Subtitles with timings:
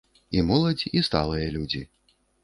[0.37, 1.83] І моладзь, і сталыя людзі.